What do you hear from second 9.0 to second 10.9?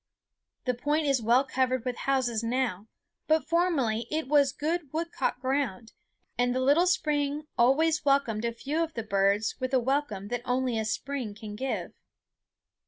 birds with the welcome that only a